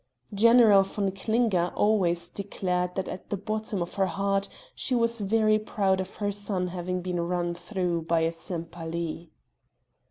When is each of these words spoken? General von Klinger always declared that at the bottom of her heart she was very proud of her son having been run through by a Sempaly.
General 0.33 0.81
von 0.81 1.11
Klinger 1.11 1.71
always 1.75 2.27
declared 2.27 2.95
that 2.95 3.07
at 3.07 3.29
the 3.29 3.37
bottom 3.37 3.83
of 3.83 3.93
her 3.93 4.07
heart 4.07 4.49
she 4.73 4.95
was 4.95 5.21
very 5.21 5.59
proud 5.59 6.01
of 6.01 6.15
her 6.15 6.31
son 6.31 6.69
having 6.69 7.03
been 7.03 7.21
run 7.21 7.53
through 7.53 8.01
by 8.01 8.21
a 8.21 8.31
Sempaly. 8.31 9.29